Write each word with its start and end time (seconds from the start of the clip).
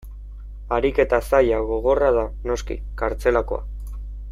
Ariketa 0.77 1.19
zaila, 1.27 1.59
gogorra 1.67 2.09
da, 2.17 2.25
noski, 2.53 2.79
kartzelakoa. 3.03 3.63